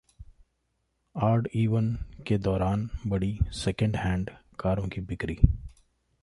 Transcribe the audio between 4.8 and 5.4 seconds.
की बिक्री